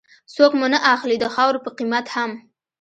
څوک 0.33 0.51
مو 0.59 0.65
نه 0.73 0.79
اخلي 0.93 1.15
د 1.19 1.25
خاورو 1.35 1.63
په 1.65 1.71
قيمت 1.77 2.05
هم 2.15 2.31